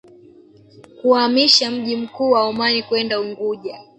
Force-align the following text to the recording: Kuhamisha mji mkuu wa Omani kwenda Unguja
Kuhamisha 1.01 1.71
mji 1.71 1.95
mkuu 1.95 2.31
wa 2.31 2.43
Omani 2.43 2.83
kwenda 2.83 3.19
Unguja 3.19 3.79